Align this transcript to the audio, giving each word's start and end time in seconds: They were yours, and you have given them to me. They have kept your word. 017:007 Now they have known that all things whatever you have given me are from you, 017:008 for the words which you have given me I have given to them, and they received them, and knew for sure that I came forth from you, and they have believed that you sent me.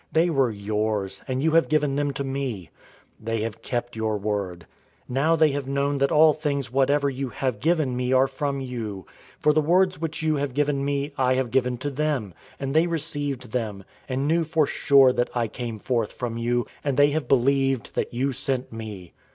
They 0.11 0.31
were 0.31 0.49
yours, 0.49 1.21
and 1.27 1.43
you 1.43 1.51
have 1.51 1.69
given 1.69 1.95
them 1.95 2.11
to 2.13 2.23
me. 2.23 2.71
They 3.19 3.41
have 3.41 3.61
kept 3.61 3.95
your 3.95 4.17
word. 4.17 4.65
017:007 5.07 5.13
Now 5.13 5.35
they 5.35 5.51
have 5.51 5.67
known 5.67 5.99
that 5.99 6.11
all 6.11 6.33
things 6.33 6.71
whatever 6.73 7.07
you 7.07 7.29
have 7.29 7.59
given 7.59 7.95
me 7.95 8.11
are 8.11 8.25
from 8.25 8.59
you, 8.61 9.05
017:008 9.41 9.41
for 9.43 9.53
the 9.53 9.61
words 9.61 10.01
which 10.01 10.23
you 10.23 10.37
have 10.37 10.55
given 10.55 10.83
me 10.83 11.11
I 11.19 11.35
have 11.35 11.51
given 11.51 11.77
to 11.77 11.91
them, 11.91 12.33
and 12.59 12.73
they 12.75 12.87
received 12.87 13.51
them, 13.51 13.83
and 14.09 14.27
knew 14.27 14.43
for 14.43 14.65
sure 14.65 15.13
that 15.13 15.29
I 15.35 15.47
came 15.47 15.77
forth 15.77 16.13
from 16.13 16.35
you, 16.39 16.65
and 16.83 16.97
they 16.97 17.11
have 17.11 17.27
believed 17.27 17.93
that 17.93 18.11
you 18.11 18.33
sent 18.33 18.73
me. 18.73 19.13